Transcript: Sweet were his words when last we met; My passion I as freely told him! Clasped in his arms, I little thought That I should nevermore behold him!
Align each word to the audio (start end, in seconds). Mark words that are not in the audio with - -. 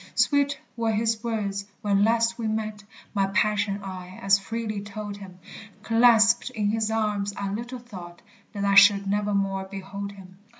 Sweet 0.15 0.59
were 0.75 0.93
his 0.93 1.23
words 1.23 1.63
when 1.83 2.03
last 2.03 2.39
we 2.39 2.47
met; 2.47 2.83
My 3.13 3.27
passion 3.27 3.83
I 3.83 4.17
as 4.23 4.39
freely 4.39 4.81
told 4.81 5.17
him! 5.17 5.37
Clasped 5.83 6.49
in 6.49 6.71
his 6.71 6.89
arms, 6.89 7.35
I 7.37 7.51
little 7.53 7.77
thought 7.77 8.23
That 8.53 8.65
I 8.65 8.73
should 8.73 9.05
nevermore 9.05 9.65
behold 9.69 10.13
him! 10.13 10.39